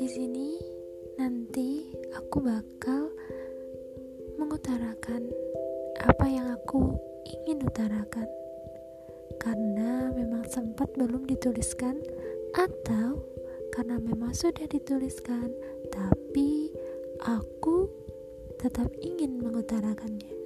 [0.00, 0.56] Di sini
[1.20, 3.12] nanti aku bakal
[4.40, 5.28] mengutarakan
[6.00, 6.96] apa yang aku
[7.28, 8.24] ingin utarakan
[9.36, 12.00] karena memang sempat belum dituliskan
[12.56, 13.20] atau
[13.76, 15.52] karena memang sudah dituliskan
[15.92, 16.72] tapi
[17.20, 17.92] aku
[18.56, 20.39] tetap ingin mengutarakannya.